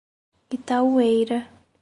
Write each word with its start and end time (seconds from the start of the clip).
Itaueira 0.55 1.39